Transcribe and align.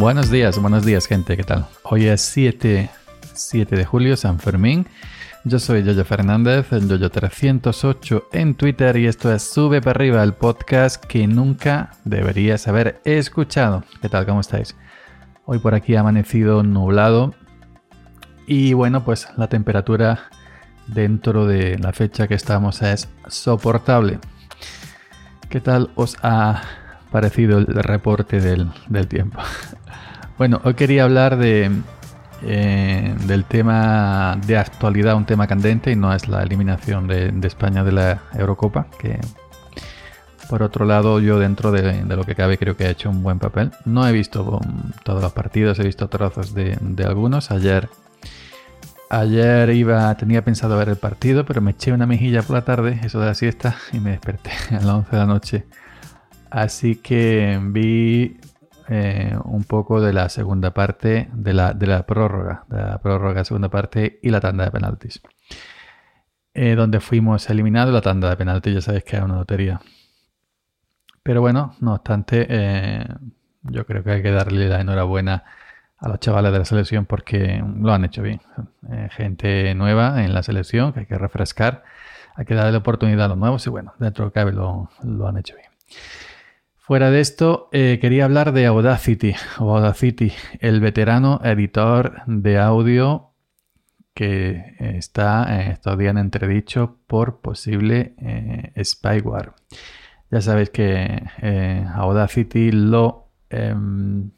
Buenos 0.00 0.30
días, 0.30 0.58
buenos 0.58 0.86
días 0.86 1.04
gente, 1.06 1.36
¿qué 1.36 1.42
tal? 1.44 1.66
Hoy 1.82 2.06
es 2.06 2.22
7, 2.22 2.88
7 3.34 3.76
de 3.76 3.84
julio, 3.84 4.16
San 4.16 4.38
Fermín. 4.38 4.86
Yo 5.44 5.58
soy 5.58 5.82
Yoyo 5.82 6.06
Fernández, 6.06 6.72
el 6.72 6.88
Yoyo308 6.88 8.24
en 8.32 8.54
Twitter 8.54 8.96
y 8.96 9.06
esto 9.06 9.30
es 9.30 9.42
Sube 9.42 9.82
para 9.82 9.98
arriba, 9.98 10.22
el 10.22 10.32
podcast 10.32 11.04
que 11.04 11.26
nunca 11.26 11.90
deberías 12.06 12.66
haber 12.66 13.02
escuchado. 13.04 13.84
¿Qué 14.00 14.08
tal? 14.08 14.24
¿Cómo 14.24 14.40
estáis? 14.40 14.74
Hoy 15.44 15.58
por 15.58 15.74
aquí 15.74 15.96
ha 15.96 16.00
amanecido 16.00 16.62
nublado 16.62 17.34
y 18.46 18.72
bueno, 18.72 19.04
pues 19.04 19.28
la 19.36 19.48
temperatura 19.48 20.30
dentro 20.86 21.44
de 21.44 21.78
la 21.78 21.92
fecha 21.92 22.26
que 22.26 22.36
estamos 22.36 22.80
es 22.80 23.10
soportable. 23.28 24.18
¿Qué 25.50 25.60
tal 25.60 25.90
os 25.94 26.16
ha 26.22 26.62
parecido 27.10 27.58
el 27.58 27.66
reporte 27.66 28.40
del, 28.40 28.70
tiempo? 29.08 29.40
Bueno, 30.38 30.60
hoy 30.64 30.74
quería 30.74 31.04
hablar 31.04 31.36
de, 31.36 31.70
eh, 32.42 33.14
del 33.26 33.44
tema 33.44 34.38
de 34.46 34.56
actualidad, 34.56 35.16
un 35.16 35.26
tema 35.26 35.46
candente, 35.46 35.90
y 35.90 35.96
no 35.96 36.14
es 36.14 36.28
la 36.28 36.42
eliminación 36.42 37.06
de, 37.06 37.32
España 37.42 37.84
de 37.84 37.92
la 37.92 38.22
Eurocopa, 38.34 38.86
que 38.98 39.20
por 40.48 40.62
otro 40.62 40.84
lado 40.84 41.20
yo 41.20 41.38
dentro 41.38 41.70
de, 41.72 42.02
lo 42.04 42.24
que 42.24 42.34
cabe 42.34 42.58
creo 42.58 42.76
que 42.76 42.86
ha 42.86 42.90
hecho 42.90 43.10
un 43.10 43.22
buen 43.22 43.38
papel. 43.38 43.70
No 43.84 44.06
he 44.08 44.12
visto 44.12 44.60
todos 45.04 45.22
los 45.22 45.32
partidos, 45.32 45.78
he 45.78 45.84
visto 45.84 46.08
trozos 46.08 46.54
de, 46.54 46.78
de 46.80 47.04
algunos. 47.04 47.50
Ayer 47.50 47.88
Ayer 49.12 49.70
iba, 49.70 50.14
tenía 50.14 50.44
pensado 50.44 50.78
ver 50.78 50.88
el 50.88 50.96
partido, 50.96 51.44
pero 51.44 51.60
me 51.60 51.72
eché 51.72 51.92
una 51.92 52.06
mejilla 52.06 52.42
por 52.42 52.54
la 52.54 52.64
tarde, 52.64 53.00
eso 53.02 53.18
de 53.18 53.26
la 53.26 53.34
siesta, 53.34 53.74
y 53.92 53.98
me 53.98 54.10
desperté 54.10 54.52
a 54.70 54.74
las 54.74 54.84
11 54.84 55.10
de 55.10 55.18
la 55.18 55.26
noche. 55.26 55.66
Así 56.50 56.96
que 56.96 57.58
vi 57.62 58.38
eh, 58.88 59.36
un 59.44 59.62
poco 59.64 60.00
de 60.00 60.12
la 60.12 60.28
segunda 60.28 60.72
parte 60.72 61.28
de 61.32 61.52
la, 61.52 61.74
de 61.74 61.86
la 61.86 62.04
prórroga, 62.06 62.64
de 62.68 62.82
la 62.82 62.98
prórroga 62.98 63.44
segunda 63.44 63.68
parte 63.68 64.18
y 64.22 64.30
la 64.30 64.40
tanda 64.40 64.64
de 64.64 64.70
penaltis. 64.72 65.22
Eh, 66.52 66.74
donde 66.74 66.98
fuimos 66.98 67.48
eliminados, 67.48 67.94
la 67.94 68.00
tanda 68.00 68.28
de 68.28 68.36
penaltis 68.36 68.74
ya 68.74 68.80
sabéis 68.80 69.04
que 69.04 69.16
es 69.16 69.22
una 69.22 69.36
lotería. 69.36 69.80
Pero 71.22 71.40
bueno, 71.40 71.76
no 71.80 71.94
obstante, 71.94 72.46
eh, 72.48 73.04
yo 73.62 73.86
creo 73.86 74.02
que 74.02 74.10
hay 74.10 74.22
que 74.22 74.32
darle 74.32 74.68
la 74.68 74.80
enhorabuena 74.80 75.44
a 75.98 76.08
los 76.08 76.18
chavales 76.18 76.50
de 76.50 76.58
la 76.58 76.64
selección 76.64 77.06
porque 77.06 77.62
lo 77.76 77.92
han 77.92 78.04
hecho 78.04 78.22
bien. 78.22 78.40
Gente 79.10 79.74
nueva 79.74 80.24
en 80.24 80.34
la 80.34 80.42
selección 80.42 80.92
que 80.92 81.00
hay 81.00 81.06
que 81.06 81.18
refrescar, 81.18 81.84
hay 82.34 82.46
que 82.46 82.54
darle 82.54 82.78
oportunidad 82.78 83.26
a 83.26 83.28
los 83.28 83.38
nuevos 83.38 83.66
y 83.66 83.70
bueno, 83.70 83.92
dentro 83.98 84.24
de 84.24 84.32
cabe 84.32 84.52
lo, 84.52 84.88
han 85.28 85.36
hecho 85.36 85.54
bien. 85.54 85.68
Fuera 86.90 87.12
de 87.12 87.20
esto, 87.20 87.68
eh, 87.70 88.00
quería 88.00 88.24
hablar 88.24 88.50
de 88.50 88.66
Audacity, 88.66 89.36
Audacity, 89.58 90.32
el 90.58 90.80
veterano 90.80 91.40
editor 91.44 92.22
de 92.26 92.58
audio 92.58 93.30
que 94.12 94.74
está 94.80 95.60
estos 95.70 95.96
días 95.96 96.10
en 96.10 96.18
entredicho 96.18 96.96
por 97.06 97.42
posible 97.42 98.16
eh, 98.18 98.72
spyware. 98.84 99.52
Ya 100.32 100.40
sabéis 100.40 100.70
que 100.70 101.22
Audacity 101.94 102.72
lo 102.72 103.28
em, 103.50 104.32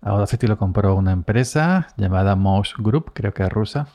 Audacity 0.00 0.46
lo 0.46 0.56
compró 0.56 0.94
una 0.94 1.12
empresa 1.12 1.88
llamada 1.98 2.34
Mouse 2.34 2.72
Group, 2.78 3.12
creo 3.12 3.34
que 3.34 3.42
es 3.42 3.50
rusa. 3.50 3.88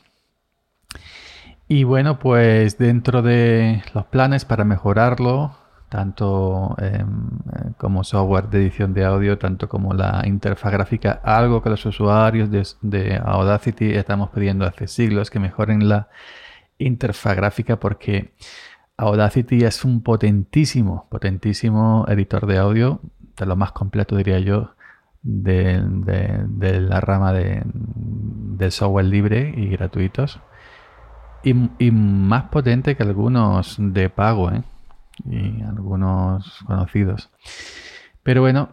Y 1.68 1.85
bueno, 1.85 2.19
pues 2.19 2.78
dentro 2.78 3.24
de 3.24 3.81
los 3.96 4.06
planes 4.06 4.46
para 4.46 4.63
mejorarlo, 4.63 5.56
tanto 5.91 6.74
em, 6.79 7.75
como 7.78 8.06
software 8.06 8.47
de 8.47 8.59
edición 8.62 8.94
de 8.94 9.03
audio, 9.03 9.38
tanto 9.38 9.68
como 9.68 9.94
la 9.94 10.24
interfaz 10.25 10.72
gráfica, 10.72 11.19
algo 11.22 11.62
que 11.62 11.69
los 11.69 11.85
usuarios 11.85 12.50
de, 12.50 12.66
de 12.81 13.22
Audacity 13.22 13.91
estamos 13.91 14.30
pidiendo 14.30 14.66
hace 14.66 14.88
siglos, 14.88 15.30
que 15.30 15.40
mejoren 15.40 15.90
la 15.90 16.07
interfaz 16.78 17.35
gráfica 17.35 17.78
porque 17.78 18.34
Audacity 18.96 19.66
es 19.66 19.84
un 19.84 20.01
potentísimo, 20.01 21.07
potentísimo 21.09 22.06
editor 22.07 22.46
de 22.46 22.57
audio, 22.57 23.01
de 23.35 23.46
lo 23.46 23.57
más 23.57 23.74
completo 23.74 24.16
diría 24.16 24.40
yo, 24.40 24.72
de, 25.24 25.81
la 26.80 27.01
rama 27.01 27.34
de, 27.34 28.72
software 28.72 29.07
libre 29.07 29.53
y 29.57 29.68
gratuitos. 29.68 30.40
Y, 31.44 31.91
más 31.91 32.44
potente 32.44 32.96
que 32.96 33.03
algunos 33.03 33.75
de 33.78 34.09
pago, 34.09 34.51
¿eh? 34.51 34.63
Y 35.26 35.62
algunos 35.62 36.64
conocidos. 36.66 37.30
Pero 38.24 38.42
bueno, 38.42 38.70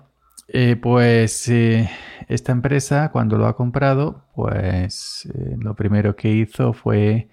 eh, 0.49 0.76
pues 0.76 1.49
eh, 1.49 1.91
esta 2.28 2.53
empresa 2.53 3.10
cuando 3.10 3.38
lo 3.38 3.47
ha 3.47 3.56
comprado, 3.56 4.25
pues 4.34 5.28
lo 5.59 5.75
primero 5.75 6.16
que 6.16 6.31
hizo 6.31 6.72
fue 6.72 7.28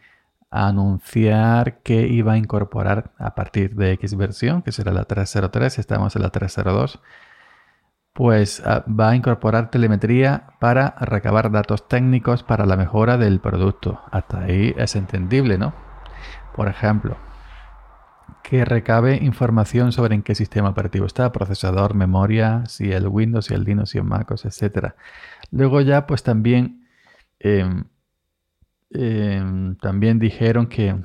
anunciar 0.56 1.80
que 1.82 2.08
iba 2.08 2.34
a 2.34 2.38
incorporar 2.38 3.12
a 3.18 3.36
partir 3.36 3.76
de 3.76 3.92
X 3.94 4.16
versión, 4.16 4.62
que 4.62 4.72
será 4.72 4.94
la 4.94 5.04
303, 5.04 5.80
estamos 5.80 6.16
en 6.16 6.22
la 6.22 6.30
302, 6.30 7.02
pues 8.14 8.64
ah, 8.66 8.86
va 8.88 9.10
a 9.10 9.16
incorporar 9.16 9.70
telemetría 9.70 10.48
para 10.62 10.96
recabar 11.02 11.52
datos 11.52 11.90
técnicos 11.90 12.44
para 12.44 12.66
la 12.66 12.78
mejora 12.78 13.18
del 13.18 13.42
producto. 13.42 14.02
Hasta 14.12 14.44
ahí 14.44 14.74
es 14.78 14.96
entendible, 14.96 15.58
¿no? 15.58 15.74
Por 16.56 16.70
ejemplo, 16.70 17.18
que 18.48 18.64
recabe 18.64 19.16
información 19.24 19.92
sobre 19.92 20.14
en 20.14 20.22
qué 20.22 20.36
sistema 20.36 20.70
operativo 20.70 21.08
está, 21.08 21.32
procesador, 21.32 21.96
memoria, 21.96 22.64
si 22.68 22.92
el 22.92 23.08
Windows, 23.08 23.46
si 23.46 23.56
el 23.56 23.64
Linux, 23.64 23.90
si 23.90 23.98
el 23.98 24.04
MacOS, 24.04 24.46
etc. 24.46 24.94
Luego 25.50 25.82
ya 25.82 26.06
pues 26.06 26.22
también, 26.22 26.88
em, 27.40 27.86
em, 28.92 29.76
también 29.78 30.20
dijeron 30.20 30.68
que, 30.68 30.96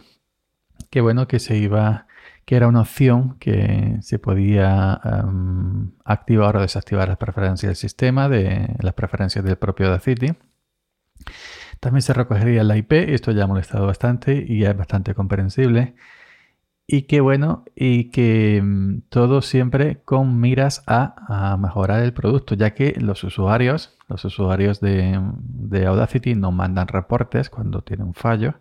que 0.91 1.01
bueno, 1.01 1.27
que 1.29 1.39
se 1.39 1.57
iba 1.57 2.07
que 2.45 2.57
era 2.57 2.69
una 2.69 2.83
opción 2.83 3.39
que 3.39 3.99
se 4.03 4.19
podía 4.19 5.01
em, 5.05 5.93
activar 6.05 6.57
o 6.57 6.61
desactivar 6.61 7.09
las 7.09 7.17
preferencias 7.17 7.71
del 7.71 7.77
sistema, 7.77 8.29
de 8.29 8.77
las 8.81 8.95
preferencias 8.95 9.45
del 9.45 9.57
propio 9.57 9.87
Audacity. 9.87 10.35
También 11.81 12.03
se 12.03 12.13
recogería 12.13 12.65
la 12.65 12.77
IP, 12.77 12.93
esto 13.15 13.33
ya 13.33 13.45
ha 13.45 13.47
molestado 13.47 13.87
bastante 13.87 14.45
y 14.47 14.65
es 14.65 14.77
bastante 14.77 15.15
comprensible. 15.15 15.95
Y 16.93 17.03
que 17.03 17.21
bueno, 17.21 17.65
y 17.77 18.11
que 18.11 18.57
em, 18.57 19.03
todo 19.11 19.43
siempre 19.43 20.03
con 20.05 20.41
miras 20.41 20.83
a, 20.87 21.57
mejorar 21.59 22.03
el 22.03 22.13
producto, 22.13 22.55
ya 22.55 22.75
que 22.75 22.95
los 22.99 23.23
usuarios, 23.23 23.97
los 24.09 24.25
usuarios 24.25 24.81
de, 24.81 25.21
de 25.43 25.87
Audacity 25.87 26.35
nos 26.35 26.53
mandan 26.53 26.89
reportes 26.89 27.49
cuando 27.51 27.83
tiene 27.83 28.03
un 28.03 28.15
fallo 28.15 28.55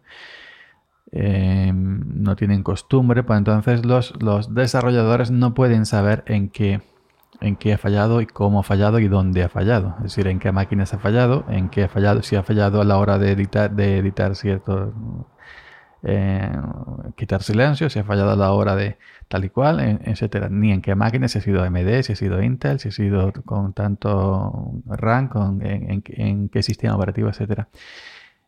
Em, 1.12 2.22
no 2.22 2.36
tienen 2.36 2.62
costumbre, 2.62 3.24
pues 3.24 3.40
entonces 3.40 3.84
los, 3.84 4.14
los, 4.22 4.54
desarrolladores 4.54 5.32
no 5.32 5.56
pueden 5.56 5.88
saber 5.88 6.24
en 6.28 6.50
qué, 6.50 6.82
en 7.42 7.56
qué 7.56 7.74
ha 7.74 7.78
fallado 7.80 8.22
y 8.22 8.28
cómo 8.28 8.60
ha 8.60 8.64
fallado 8.64 9.00
y 9.00 9.08
dónde 9.08 9.44
ha 9.44 9.50
fallado. 9.50 9.96
Es 9.98 10.04
decir, 10.04 10.28
en 10.28 10.40
qué 10.40 10.52
máquinas 10.52 10.94
ha 10.94 11.00
fallado, 11.00 11.46
en 11.50 11.70
qué 11.70 11.86
ha 11.86 11.90
fallado, 11.90 12.22
si 12.22 12.36
ha 12.36 12.44
fallado 12.44 12.80
a 12.82 12.86
la 12.86 12.98
hora 12.98 13.18
de 13.18 13.32
editar, 13.32 13.72
de 13.72 13.98
editar 13.98 14.36
cierto... 14.36 14.94
Eh, 16.04 16.52
quitar 17.18 17.44
silencio, 17.44 17.90
si 17.90 18.00
ha 18.00 18.04
fallado 18.04 18.36
la 18.36 18.52
hora 18.54 18.76
de 18.76 18.98
tal 19.28 19.46
y 19.46 19.50
cual, 19.50 19.80
etcétera. 20.04 20.50
Ni 20.50 20.72
en 20.72 20.82
qué 20.82 20.96
máquina, 20.96 21.28
si 21.28 21.40
ha 21.40 21.42
sido 21.42 21.64
AMD, 21.64 22.04
si 22.04 22.14
ha 22.14 22.16
sido 22.16 22.42
Intel, 22.42 22.80
si 22.80 22.90
ha 22.90 22.92
sido 22.92 23.34
con 23.46 23.74
tanto 23.74 24.82
RAM, 24.86 25.28
con, 25.28 25.62
en, 25.62 26.50
qué 26.50 26.64
sistema 26.64 26.96
operativo, 26.96 27.30
etcétera. 27.30 27.68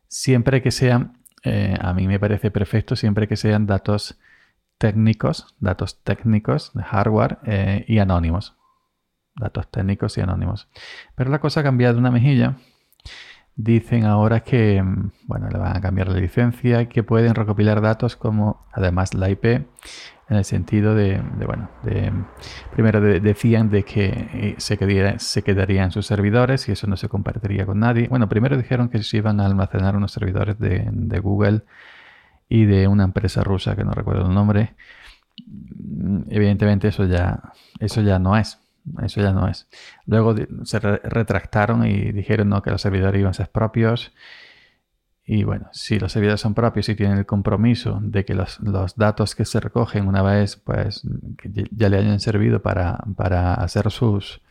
Siempre 0.07 0.61
que 0.61 0.71
sean 0.71 1.21
eh, 1.43 1.75
a 1.79 1.93
mí 1.93 2.07
me 2.07 2.19
parece 2.19 2.51
perfecto 2.51 2.95
siempre 2.95 3.27
que 3.27 3.35
sean 3.35 3.65
datos 3.65 4.19
técnicos, 4.77 5.55
datos 5.59 6.03
técnicos 6.03 6.71
de 6.73 6.83
hardware 6.83 7.39
eh, 7.45 7.85
y 7.87 7.99
anónimos. 7.99 8.55
Datos 9.35 9.69
técnicos 9.71 10.17
y 10.17 10.21
anónimos. 10.21 10.67
Pero 11.15 11.31
la 11.31 11.39
cosa 11.39 11.61
ha 11.61 11.63
cambiado 11.63 11.97
una 11.97 12.11
mejilla. 12.11 12.57
Dicen 13.63 14.05
ahora 14.05 14.39
que, 14.39 14.81
mm, 14.81 15.11
bueno, 15.27 15.47
le 15.49 15.59
van 15.59 15.77
a 15.77 15.81
cambiar 15.81 16.07
la 16.07 16.19
licencia 16.19 16.89
que 16.89 17.03
pueden 17.03 17.35
recopilar 17.35 17.79
datos 17.79 18.15
como, 18.15 18.65
además, 18.71 19.13
la 19.13 19.29
IP 19.29 19.45
en 19.45 20.37
el 20.37 20.45
sentido 20.45 20.95
de, 20.95 21.21
bueno, 21.45 21.69
de, 21.83 22.11
primero 22.73 23.01
decían 23.01 23.69
de 23.69 23.83
que 23.83 24.05
eh, 24.05 24.55
se, 24.57 24.77
quedaría, 24.77 25.19
se 25.19 25.43
quedaría 25.43 25.83
en 25.83 25.91
sus 25.91 26.07
servidores 26.07 26.67
y 26.69 26.71
eso 26.71 26.87
no 26.87 26.97
se 26.97 27.07
compartiría 27.07 27.67
con 27.67 27.79
nadie. 27.79 28.07
Bueno, 28.07 28.27
primero 28.29 28.57
dijeron 28.57 28.89
que 28.89 29.03
se 29.03 29.17
iban 29.17 29.39
a 29.39 29.45
almacenar 29.45 29.95
unos 29.95 30.11
servidores 30.11 30.57
de, 30.57 31.19
Google 31.19 31.61
y 32.49 32.65
de 32.65 32.87
una 32.87 33.03
empresa 33.03 33.43
rusa 33.43 33.75
que 33.75 33.83
no 33.83 33.91
recuerdo 33.91 34.25
el 34.25 34.33
nombre. 34.33 34.73
Mm, 35.45 36.21
evidentemente 36.29 36.87
eso 36.87 37.05
ya, 37.05 37.53
eso 37.79 38.01
ya 38.01 38.17
no 38.17 38.37
es. 38.37 38.60
Eso 39.03 39.21
ya 39.21 39.31
no 39.31 39.47
es. 39.47 39.67
Luego 40.05 40.35
se 40.63 40.79
retractaron 40.79 41.85
y 41.85 42.11
dijeron 42.11 42.49
no, 42.49 42.61
que 42.61 42.71
los 42.71 42.81
servidores 42.81 43.19
iban 43.19 43.31
a 43.31 43.33
ser 43.33 43.49
propios 43.49 44.11
y 45.33 45.43
bueno, 45.43 45.69
si 45.71 45.99
los 45.99 46.11
servidores 46.11 46.41
son 46.41 46.53
propios 46.53 46.89
y 46.89 46.95
tienen 46.95 47.17
el 47.17 47.25
compromiso 47.25 47.99
de 48.01 48.25
que 48.25 48.33
los, 48.33 48.59
datos 48.97 49.35
que 49.35 49.45
se 49.45 49.59
recogen 49.59 50.07
una 50.07 50.21
vez, 50.23 50.57
pues 50.57 51.03
ya 51.71 51.89
le 51.89 51.97
hayan 51.97 52.19
servido 52.19 52.61
para, 52.61 52.95
hacer 53.53 53.89
sus 53.91 54.41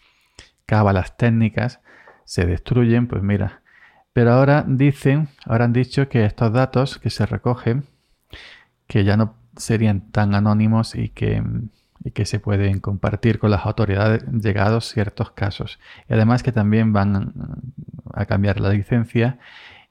cábalas 0.64 1.16
técnicas 1.16 1.80
se 2.24 2.46
destruyen, 2.46 3.08
pues 3.08 3.22
mira. 3.22 3.60
Pero 4.12 4.32
ahora 4.32 4.64
dicen, 4.66 5.28
ahora 5.44 5.66
han 5.66 5.72
dicho 5.72 6.08
que 6.08 6.24
estos 6.24 6.52
datos 6.52 6.98
que 6.98 7.10
se 7.10 7.26
recogen, 7.26 7.84
que 8.86 9.04
ya 9.04 9.16
no 9.16 9.34
serían 9.56 10.10
tan 10.12 10.34
anónimos 10.34 10.94
y 10.94 11.08
que, 11.08 11.42
y 12.02 12.12
que 12.12 12.24
se 12.24 12.40
pueden 12.40 12.80
compartir 12.80 13.38
con 13.38 13.50
las 13.50 13.66
autoridades 13.66 14.24
llegados 14.32 14.88
ciertos 14.88 15.30
casos. 15.32 15.78
Y 16.08 16.14
además 16.14 16.42
que 16.42 16.52
también 16.52 16.92
van 16.92 17.34
a 18.12 18.26
cambiar 18.26 18.60
la 18.60 18.70
licencia 18.70 19.38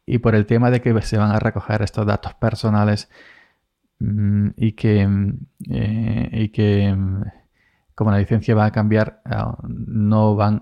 y 0.06 0.18
por 0.20 0.36
el 0.36 0.46
tema 0.46 0.72
de 0.72 0.82
que 0.82 1.00
se 1.02 1.18
van 1.18 1.32
a 1.32 1.40
recoger 1.40 1.82
estos 1.82 2.06
datos 2.06 2.34
personales 2.34 3.10
mm, 4.00 4.50
y 4.58 4.72
que, 4.74 5.08
eh, 5.70 6.30
y 6.32 6.50
que 6.50 6.96
como 7.94 8.12
la 8.12 8.18
licencia 8.18 8.56
va 8.56 8.66
a 8.66 8.72
cambiar, 8.72 9.22
ah, 9.26 9.58
no 9.68 10.36
van 10.36 10.62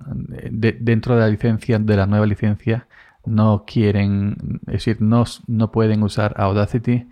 dentro 0.51 1.15
de 1.15 1.21
la 1.21 1.27
licencia, 1.27 1.79
de 1.79 1.95
la 1.95 2.07
nueva 2.07 2.25
licencia, 2.25 2.87
no 3.25 3.63
quieren, 3.65 4.59
es 4.67 4.73
decir, 4.73 5.01
no, 5.01 5.23
no 5.47 5.71
pueden 5.71 6.03
usar 6.03 6.33
Audacity 6.37 7.07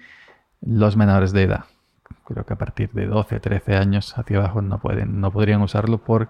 los 0.61 0.97
menores 0.97 1.31
de 1.31 1.43
edad. 1.43 1.65
Creo 2.25 2.45
que 2.45 2.53
a 2.53 2.57
partir 2.57 2.91
de 2.91 3.05
12, 3.05 3.39
13 3.39 3.75
años 3.75 4.17
hacia 4.17 4.39
abajo 4.39 4.61
no 4.61 4.79
pueden, 4.79 5.21
no 5.21 5.31
podrían 5.31 5.61
usarlo 5.61 5.99
por, 5.99 6.29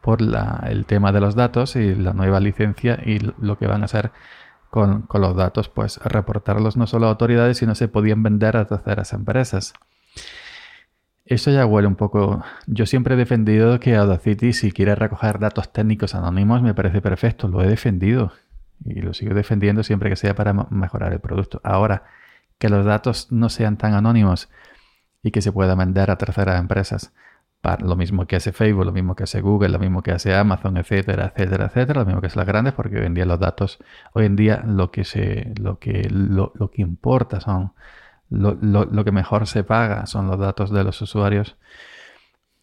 por 0.00 0.20
el 0.22 0.86
tema 0.86 1.12
de 1.12 1.20
los 1.20 1.34
datos 1.34 1.76
y 1.76 1.94
la 1.94 2.12
nueva 2.12 2.40
licencia 2.40 2.98
y 3.04 3.18
lo 3.18 3.58
que 3.58 3.66
van 3.66 3.82
a 3.82 3.84
hacer 3.84 4.10
con, 4.70 5.02
con 5.02 5.20
los 5.20 5.36
datos, 5.36 5.68
pues 5.68 5.98
reportarlos 5.98 6.76
no 6.76 6.86
solo 6.86 7.06
a 7.06 7.10
autoridades, 7.10 7.58
sino 7.58 7.74
se 7.74 7.88
podían 7.88 8.22
vender 8.22 8.56
a 8.56 8.66
terceras 8.66 9.12
empresas. 9.12 9.74
Eso 11.26 11.50
ya 11.50 11.64
huele 11.64 11.88
un 11.88 11.96
poco. 11.96 12.42
Yo 12.66 12.84
siempre 12.84 13.14
he 13.14 13.16
defendido 13.16 13.80
que 13.80 13.96
Audacity, 13.96 14.52
si 14.52 14.72
quiere 14.72 14.94
recoger 14.94 15.38
datos 15.38 15.72
técnicos 15.72 16.14
anónimos, 16.14 16.62
me 16.62 16.74
parece 16.74 17.00
perfecto. 17.00 17.48
Lo 17.48 17.62
he 17.62 17.66
defendido 17.66 18.32
y 18.84 19.00
lo 19.00 19.14
sigo 19.14 19.34
defendiendo 19.34 19.82
siempre 19.82 20.10
que 20.10 20.16
sea 20.16 20.34
para 20.34 20.52
mejorar 20.52 21.12
el 21.12 21.20
producto. 21.20 21.60
Ahora, 21.64 22.04
que 22.58 22.68
los 22.68 22.84
datos 22.84 23.32
no 23.32 23.48
sean 23.48 23.78
tan 23.78 23.94
anónimos 23.94 24.50
y 25.24 25.32
que 25.32 25.42
se 25.42 25.50
pueda 25.50 25.74
vender 25.74 26.12
a 26.12 26.16
terceras 26.16 26.60
empresas, 26.60 27.12
para 27.60 27.84
lo 27.84 27.96
mismo 27.96 28.26
que 28.26 28.36
hace 28.36 28.52
Facebook, 28.52 28.84
lo 28.84 28.92
mismo 28.92 29.16
que 29.16 29.24
hace 29.24 29.40
Google, 29.40 29.70
lo 29.70 29.78
mismo 29.80 30.02
que 30.02 30.12
hace 30.12 30.34
Amazon, 30.34 30.76
etcétera, 30.76 31.32
etcétera, 31.34 31.66
etcétera, 31.66 32.00
lo 32.00 32.06
mismo 32.06 32.20
que 32.20 32.28
hacen 32.28 32.40
las 32.40 32.46
grandes, 32.46 32.74
porque 32.74 33.00
hoy 33.00 33.06
en 33.06 33.14
día 33.14 33.24
los 33.24 33.40
datos, 33.40 33.78
hoy 34.12 34.26
en 34.26 34.36
día 34.36 34.62
lo 34.66 34.92
que 34.92 35.04
se, 35.04 35.52
lo 35.58 35.80
que, 35.80 36.08
lo 36.10 36.70
que 36.70 36.82
importa 36.82 37.40
son 37.40 37.72
lo, 38.30 39.04
que 39.04 39.12
mejor 39.12 39.46
se 39.46 39.64
paga 39.64 40.06
son 40.06 40.26
los 40.28 40.38
datos 40.38 40.70
de 40.70 40.84
los 40.84 41.00
usuarios 41.02 41.56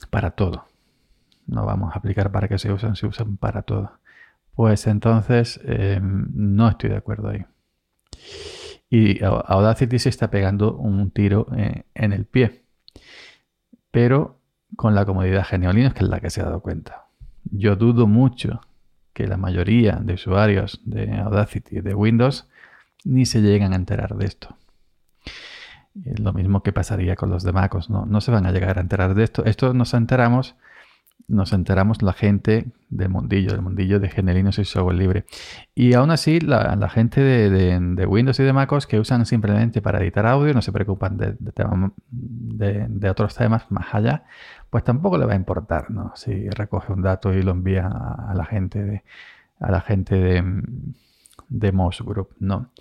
para 0.10 0.32
todo. 0.32 0.66
No 1.48 1.66
vamos 1.66 1.94
a 1.94 2.00
aplicar 2.00 2.32
para 2.32 2.48
que 2.48 2.58
se 2.58 2.72
usen, 2.72 2.96
se 2.96 3.08
usan 3.08 3.38
para 3.38 3.64
todo. 3.64 3.92
Pues 4.56 4.88
entonces 4.88 5.60
em, 5.64 6.28
no 6.34 6.70
estoy 6.70 6.90
de 6.90 6.98
acuerdo 6.98 7.30
ahí. 7.30 7.46
Y 8.92 9.24
Audacity 9.24 10.00
se 10.00 10.10
está 10.10 10.30
pegando 10.30 10.76
un 10.76 11.12
tiro 11.12 11.48
eh, 11.56 11.86
en 11.96 12.12
el 12.12 12.26
pie. 12.26 12.64
Pero 13.90 14.38
con 14.76 14.94
la 14.96 15.06
comodidad 15.06 15.46
Geneolinos, 15.46 15.94
que 15.94 16.04
es 16.04 16.10
la 16.10 16.20
que 16.20 16.30
se 16.30 16.42
ha 16.42 16.46
dado 16.46 16.60
cuenta. 16.60 17.06
Yo 17.46 17.78
dudo 17.78 18.06
mucho 18.06 18.60
que 19.14 19.28
la 19.28 19.38
mayoría 19.38 19.94
de 19.94 20.16
usuarios 20.16 20.82
de 20.84 21.18
Audacity 21.20 21.80
de 21.80 21.96
Windows 21.96 22.50
ni 23.06 23.26
se 23.26 23.42
lleguen 23.42 23.72
a 23.72 23.78
enterar 23.78 24.16
de 24.16 24.26
esto. 24.26 24.58
Lo 25.94 26.34
mismo 26.34 26.62
que 26.62 26.74
pasaría 26.74 27.16
con 27.16 27.30
los 27.30 27.44
de 27.44 27.54
MacOS, 27.54 27.90
¿no? 27.90 28.06
No 28.06 28.20
se 28.20 28.32
van 28.32 28.46
a 28.46 28.52
llegar 28.52 28.78
a 28.78 28.82
enterar 28.82 29.16
de 29.16 29.24
esto. 29.24 29.46
Esto 29.46 29.74
nos 29.74 29.94
enteramos, 29.94 30.56
nos 31.28 31.54
enteramos 31.54 32.02
la 32.02 32.14
gente 32.14 32.68
del 32.90 33.10
mundillo, 33.10 33.52
del 33.52 33.62
mundillo 33.62 34.00
de 34.00 34.10
Genelinos 34.10 34.60
y 34.60 34.66
software 34.66 34.96
libre. 34.96 35.26
Y 35.74 35.94
aún 35.94 36.12
así, 36.12 36.40
la, 36.40 36.90
gente 36.90 37.22
de, 37.22 38.06
Windows 38.06 38.40
y 38.40 38.44
de 38.44 38.54
MacOS 38.54 38.88
que 38.88 39.00
usan 39.00 39.26
simplemente 39.26 39.82
para 39.82 40.00
editar 40.02 40.26
audio, 40.26 40.54
no 40.54 40.62
se 40.62 40.72
preocupan 40.72 41.18
de, 41.18 41.36
de, 41.40 43.10
otros 43.10 43.36
temas 43.36 43.70
más 43.72 43.94
allá, 43.94 44.26
pues 44.70 44.84
tampoco 44.84 45.18
le 45.18 45.26
va 45.26 45.34
a 45.34 45.38
importar, 45.38 45.92
¿no? 45.92 46.14
Si 46.16 46.50
recoge 46.50 46.92
un 46.94 47.02
dato 47.02 47.34
y 47.34 47.42
lo 47.42 47.52
envía 47.52 47.88
a, 47.88 48.34
la 48.36 48.46
gente 48.46 48.84
de 48.84 49.04
a 49.60 49.72
la 49.72 49.82
gente 49.82 50.16
de, 50.16 50.64
de 51.52 51.72
Mosh 51.74 52.02
Group, 52.02 52.30
no. 52.40 52.72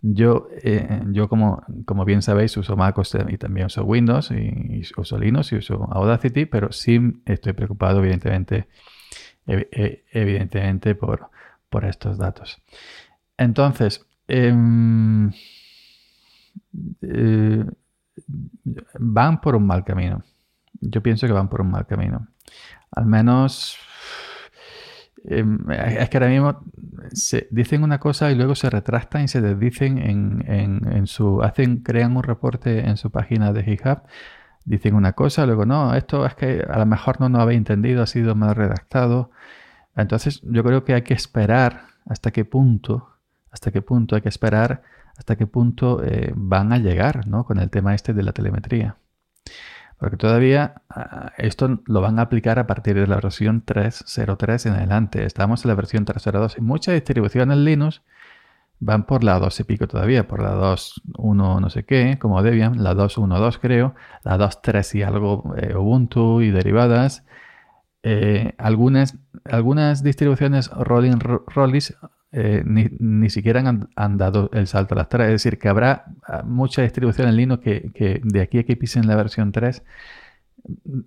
Yo, 0.00 0.48
eh, 0.62 1.02
yo 1.10 1.28
como, 1.28 1.64
como 1.84 2.04
bien 2.04 2.22
sabéis, 2.22 2.56
uso 2.56 2.76
MacOS 2.76 3.18
y 3.28 3.36
también 3.36 3.66
uso 3.66 3.84
Windows 3.84 4.30
y, 4.30 4.82
uso 4.96 5.18
Linux 5.18 5.52
y 5.52 5.56
uso 5.56 5.88
Audacity, 5.92 6.46
pero 6.46 6.70
sí 6.72 7.00
estoy 7.26 7.52
preocupado, 7.52 7.98
evidentemente, 7.98 8.68
e, 9.46 10.04
evidentemente 10.12 10.94
por, 10.94 11.30
por 11.68 11.84
estos 11.84 12.16
datos. 12.16 12.62
Entonces, 13.36 14.06
em, 14.28 15.32
eh, 17.02 17.64
van 19.00 19.40
por 19.40 19.56
un 19.56 19.66
mal 19.66 19.84
camino. 19.84 20.22
Yo 20.80 21.02
pienso 21.02 21.26
que 21.26 21.32
van 21.32 21.48
por 21.48 21.60
un 21.60 21.70
mal 21.72 21.86
camino. 21.86 22.28
Al 22.92 23.06
menos 23.06 23.78
Em, 25.24 25.58
es 25.70 26.08
que 26.08 26.16
ahora 26.16 26.28
mismo 26.28 26.64
se 27.12 27.46
dicen 27.50 27.84
una 27.84 27.98
cosa 27.98 28.30
y 28.30 28.34
luego 28.34 28.54
se 28.54 28.70
retractan 28.70 29.24
y 29.24 29.28
se 29.28 29.40
desdicen 29.40 29.98
en, 29.98 31.06
su. 31.06 31.42
hacen, 31.42 31.78
crean 31.78 32.16
un 32.16 32.22
reporte 32.22 32.88
en 32.88 32.96
su 32.96 33.10
página 33.10 33.52
de 33.52 33.62
GitHub, 33.62 34.02
dicen 34.64 34.94
una 34.94 35.12
cosa, 35.12 35.46
luego 35.46 35.66
no, 35.66 35.94
esto 35.94 36.26
es 36.26 36.34
que 36.34 36.64
a 36.68 36.78
lo 36.78 36.86
mejor 36.86 37.20
no 37.20 37.28
lo 37.28 37.40
habéis 37.40 37.58
entendido, 37.58 38.02
ha 38.02 38.06
sido 38.06 38.34
mal 38.34 38.54
redactado. 38.54 39.30
Entonces, 39.96 40.40
yo 40.42 40.64
creo 40.64 40.84
que 40.84 40.94
hay 40.94 41.02
que 41.02 41.14
esperar 41.14 41.86
hasta 42.06 42.30
qué 42.30 42.44
punto, 42.44 43.10
hasta 43.50 43.70
qué 43.70 43.82
punto 43.82 44.16
hay 44.16 44.22
que 44.22 44.28
esperar, 44.28 44.82
hasta 45.16 45.36
qué 45.36 45.46
punto 45.46 46.02
eh, 46.02 46.32
van 46.34 46.72
a 46.72 46.78
llegar, 46.78 47.26
¿no? 47.26 47.44
Con 47.44 47.58
el 47.58 47.70
tema 47.70 47.94
este 47.94 48.14
de 48.14 48.22
la 48.22 48.32
telemetría. 48.32 48.96
Porque 50.02 50.16
todavía 50.16 50.82
ah, 50.90 51.30
esto 51.38 51.78
lo 51.86 52.00
van 52.00 52.18
a 52.18 52.22
aplicar 52.22 52.58
a 52.58 52.66
partir 52.66 52.96
de 52.96 53.06
la 53.06 53.20
versión 53.20 53.64
3.03 53.64 54.66
en 54.66 54.72
adelante. 54.72 55.24
Estamos 55.24 55.64
en 55.64 55.68
la 55.68 55.76
versión 55.76 56.04
3.02 56.04 56.58
y 56.58 56.60
muchas 56.60 56.94
distribuciones 56.94 57.56
Linux 57.58 58.02
van 58.80 59.06
por 59.06 59.22
la 59.22 59.38
2 59.38 59.60
y 59.60 59.62
pico 59.62 59.86
todavía, 59.86 60.26
por 60.26 60.42
la 60.42 60.56
2.1 60.56 61.60
no 61.60 61.70
sé 61.70 61.84
qué, 61.84 62.18
como 62.18 62.42
Debian, 62.42 62.82
la 62.82 62.94
2.1.2 62.94 63.60
creo, 63.60 63.94
la 64.24 64.36
2.3 64.38 64.98
y 64.98 65.02
algo 65.04 65.54
eh, 65.56 65.76
Ubuntu 65.76 66.40
y 66.40 66.50
derivadas. 66.50 67.24
Eh, 68.02 68.54
algunas, 68.58 69.16
algunas 69.44 70.02
distribuciones 70.02 70.68
Rolling 70.70 71.20
Rollis 71.20 71.94
eh, 72.32 72.62
ni, 72.64 73.28
siquiera 73.28 73.62
han, 73.94 74.16
dado 74.16 74.50
el 74.54 74.66
salto 74.66 74.94
a 74.94 74.98
las 74.98 75.08
3. 75.10 75.26
Es 75.26 75.32
decir, 75.32 75.58
que 75.58 75.68
habrá 75.68 76.06
ah, 76.26 76.42
mucha 76.44 76.82
distribución 76.82 77.28
en 77.28 77.36
Linux 77.36 77.62
que, 77.62 78.20
de 78.24 78.40
aquí 78.40 78.58
a 78.58 78.64
que 78.64 78.76
pisen 78.76 79.06
la 79.06 79.16
versión 79.16 79.52
3 79.52 79.82
mm, 80.84 81.00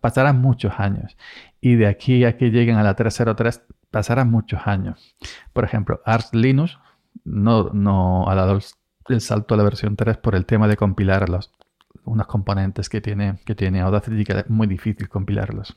pasarán 0.00 0.40
muchos 0.40 0.72
años. 0.78 1.16
Y 1.60 1.76
de 1.76 1.86
aquí 1.86 2.24
a 2.24 2.36
que 2.36 2.50
lleguen 2.50 2.76
a 2.76 2.82
la 2.82 2.96
3.03 2.96 3.62
pasarán 3.90 4.30
muchos 4.30 4.60
años. 4.66 5.16
Por 5.52 5.64
ejemplo, 5.64 6.00
Arch 6.04 6.32
Linux 6.32 6.78
no, 7.24 7.70
no 7.72 8.28
ha 8.28 8.34
dado 8.34 8.58
el, 9.08 9.20
salto 9.20 9.54
a 9.54 9.56
la 9.56 9.62
versión 9.62 9.96
3 9.96 10.16
por 10.16 10.34
el 10.34 10.44
tema 10.44 10.66
de 10.66 10.76
compilar 10.76 11.28
los, 11.28 11.52
unos 12.04 12.26
componentes 12.26 12.88
que 12.88 13.00
tiene, 13.00 13.38
que 13.44 13.54
tiene 13.54 13.80
Audacity 13.80 14.24
que 14.24 14.32
es 14.40 14.50
muy 14.50 14.66
difícil 14.66 15.08
compilarlos. 15.08 15.76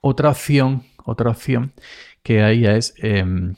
Otra 0.00 0.30
opción, 0.30 0.82
otra 1.06 1.30
opción 1.30 1.72
que 2.22 2.42
hay 2.42 2.66
es, 2.66 2.94
em, 2.98 3.54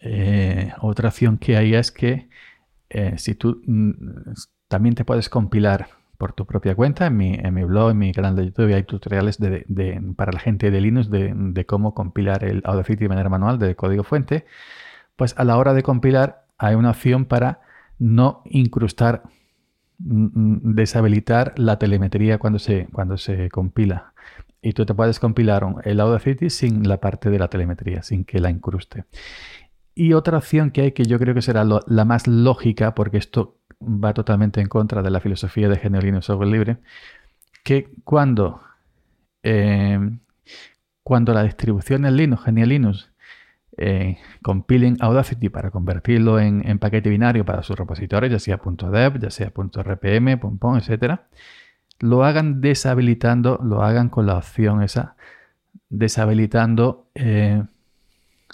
eh, 0.00 0.72
otra 0.80 1.08
opción 1.08 1.38
que 1.38 1.56
hay 1.56 1.74
es 1.74 1.92
que 1.92 2.28
eh, 2.90 3.14
si 3.16 3.34
tú 3.34 3.62
mm, 3.64 3.92
también 4.68 4.94
te 4.94 5.04
puedes 5.04 5.28
compilar 5.28 5.88
por 6.18 6.32
tu 6.34 6.46
propia 6.46 6.74
cuenta, 6.74 7.06
en 7.06 7.16
mi, 7.16 7.34
en 7.34 7.54
mi 7.54 7.64
blog, 7.64 7.90
en 7.90 7.98
mi 7.98 8.12
canal 8.12 8.36
de 8.36 8.46
YouTube 8.46 8.74
hay 8.74 8.84
tutoriales 8.84 9.38
para 10.16 10.32
la 10.32 10.38
gente 10.38 10.70
de 10.70 10.80
Linux 10.80 11.10
de, 11.10 11.66
cómo 11.66 11.94
compilar 11.94 12.44
el 12.44 12.62
Audacity 12.64 13.04
de 13.04 13.08
manera 13.08 13.28
manual 13.28 13.58
de 13.58 13.74
código 13.74 14.04
fuente, 14.04 14.44
pues 15.16 15.34
a 15.36 15.44
la 15.44 15.56
hora 15.56 15.74
de 15.74 15.82
compilar 15.82 16.46
hay 16.58 16.74
una 16.74 16.90
opción 16.90 17.24
para 17.24 17.60
no 17.98 18.42
incrustar, 18.44 19.22
mm, 19.98 20.26
mm, 20.32 20.74
deshabilitar 20.74 21.54
la 21.56 21.78
telemetría 21.78 22.38
cuando 22.38 22.58
se, 22.58 22.88
cuando 22.92 23.16
se 23.16 23.48
compila 23.50 24.12
y 24.62 24.72
tú 24.72 24.86
te 24.86 24.94
puedes 24.94 25.18
compilar 25.18 25.66
el 25.84 26.00
Audacity 26.00 26.48
sin 26.48 26.88
la 26.88 26.98
parte 26.98 27.28
de 27.30 27.38
la 27.38 27.48
telemetría, 27.48 28.02
sin 28.02 28.24
que 28.24 28.38
la 28.38 28.48
incruste. 28.48 29.04
Y 29.94 30.14
otra 30.14 30.38
opción 30.38 30.70
que 30.70 30.82
hay 30.82 30.92
que 30.92 31.04
yo 31.04 31.18
creo 31.18 31.34
que 31.34 31.42
será 31.42 31.64
la 31.64 32.04
más 32.04 32.28
lógica, 32.28 32.94
porque 32.94 33.18
esto 33.18 33.58
va 33.82 34.14
totalmente 34.14 34.60
en 34.60 34.68
contra 34.68 35.02
de 35.02 35.10
la 35.10 35.20
filosofía 35.20 35.68
de 35.68 35.76
GNU 35.76 36.00
Linux 36.00 36.26
Software 36.26 36.48
Libre, 36.48 36.78
que 37.64 37.90
cuando, 38.04 38.62
eh, 39.42 39.98
cuando 41.02 41.34
la 41.34 41.42
distribución 41.42 42.06
en 42.06 42.16
Linux, 42.16 42.44
GNU 42.46 42.64
Linux, 42.64 43.12
eh, 43.76 44.18
compilen 44.42 44.96
Audacity 45.00 45.48
para 45.48 45.70
convertirlo 45.70 46.38
en, 46.38 46.78
paquete 46.78 47.10
binario 47.10 47.44
para 47.44 47.62
sus 47.62 47.76
repositorios, 47.76 48.30
ya 48.30 48.38
sea 48.38 48.60
.dev, 48.92 49.18
ya 49.18 49.30
sea 49.30 49.52
.rpm, 49.54 50.38
.pom, 50.58 50.76
etc., 50.76 51.20
lo 52.02 52.24
hagan 52.24 52.60
deshabilitando, 52.60 53.60
lo 53.62 53.84
hagan 53.84 54.08
con 54.08 54.26
la 54.26 54.36
opción 54.36 54.82
esa 54.82 55.14
deshabilitando 55.88 57.06
eh, 57.14 57.62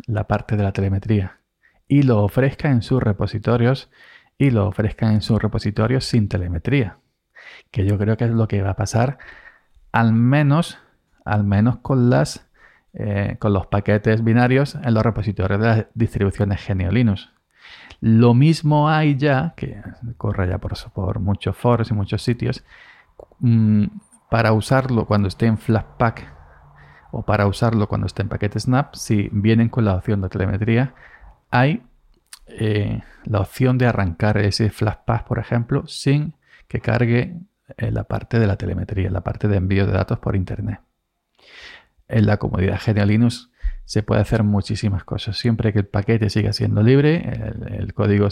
la 0.07 0.25
parte 0.25 0.55
de 0.59 0.63
la 0.65 0.73
telemetría 0.73 1.39
y 1.89 2.03
lo 2.03 2.23
ofrezca 2.23 2.71
en 2.71 2.83
sus 2.83 3.03
repositorios 3.03 3.91
y 4.37 4.51
lo 4.51 4.69
ofrezca 4.69 5.11
en 5.11 5.23
sus 5.23 5.41
repositorios 5.41 6.05
sin 6.05 6.29
telemetría. 6.29 6.99
Que 7.71 7.87
yo 7.87 7.97
creo 7.97 8.19
que 8.19 8.25
es 8.25 8.31
lo 8.31 8.49
que 8.49 8.61
va 8.61 8.71
a 8.71 8.77
pasar 8.77 9.17
al 9.93 10.13
menos, 10.13 10.79
al 11.25 11.43
menos 11.43 11.79
con 11.79 12.11
las 12.11 12.47
eh, 12.93 13.37
con 13.39 13.55
los 13.55 13.67
paquetes 13.67 14.23
binarios 14.23 14.75
en 14.75 14.93
los 14.93 15.03
repositorios 15.03 15.59
de 15.59 15.67
las 15.67 15.87
distribuciones 15.95 16.61
GNU 16.69 16.91
Linux. 16.91 17.31
Lo 18.01 18.35
mismo 18.35 18.91
hay 18.91 19.17
ya, 19.17 19.55
que 19.57 19.81
corre 20.19 20.49
ya 20.49 20.59
por, 20.59 20.75
por 20.93 21.19
muchos 21.19 21.57
foros 21.57 21.91
y 21.91 21.95
muchos 21.95 22.23
sitios, 22.23 22.63
mm, 23.41 23.85
para 24.31 24.53
usarlo 24.53 25.07
cuando 25.07 25.29
esté 25.29 25.47
en 25.47 25.59
Flatpak 25.59 26.35
o 27.11 27.25
para 27.25 27.47
usarlo 27.47 27.89
cuando 27.89 28.07
esté 28.07 28.23
en 28.23 28.29
paquete 28.29 28.61
Snap, 28.61 28.95
si 28.95 29.29
vienen 29.33 29.69
con 29.69 29.85
la 29.85 29.95
opción 29.95 30.21
de 30.21 30.29
telemetría, 30.29 30.95
hay 31.51 31.83
eh, 32.47 33.03
la 33.25 33.41
opción 33.41 33.79
de 33.79 33.87
arrancar 33.87 34.39
ese 34.39 34.71
Flatpak, 34.71 35.25
por 35.25 35.39
ejemplo, 35.39 35.87
sin 35.87 36.35
que 36.67 36.81
cargue 36.81 37.37
eh, 37.77 37.91
la 37.91 38.05
parte 38.05 38.39
de 38.39 38.47
la 38.47 38.57
telemetría, 38.57 39.11
la 39.11 39.23
parte 39.23 39.49
de 39.49 39.57
envío 39.57 39.87
de 39.87 39.93
datos 39.93 40.19
por 40.19 40.37
Internet. 40.37 40.81
En 42.09 42.27
la 42.27 42.39
comodidad 42.39 42.81
GNU 42.85 43.05
Linux 43.05 43.51
se 43.89 44.03
puede 44.03 44.21
hacer 44.21 44.43
muchísimas 44.43 45.03
cosas. 45.03 45.39
Siempre 45.39 45.73
que 45.73 45.79
el 45.79 45.87
paquete 45.87 46.29
siga 46.29 46.53
siendo 46.53 46.83
libre, 46.83 47.55
el, 47.71 47.95
código, 47.95 48.29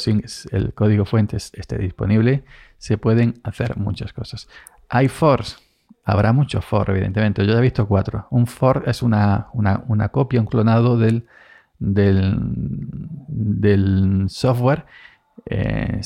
el 0.52 0.74
código 0.74 1.06
fuente 1.06 1.38
esté 1.38 1.78
disponible, 1.78 2.44
se 2.76 2.98
pueden 2.98 3.40
hacer 3.42 3.78
muchas 3.78 4.12
cosas. 4.12 4.48
Hay 4.90 5.08
forks, 5.08 5.58
habrá 6.04 6.34
muchos 6.34 6.62
for, 6.62 6.90
evidentemente. 6.90 7.46
Yo 7.46 7.54
ya 7.54 7.58
he 7.58 7.62
visto 7.62 7.88
cuatro. 7.88 8.26
Un 8.30 8.46
for 8.46 8.82
es 8.86 9.00
una, 9.02 9.48
copia, 10.12 10.40
un 10.40 10.46
clonado 10.46 10.98
del, 10.98 11.24
del, 11.78 12.36
software 14.28 14.84
eh, 15.46 16.02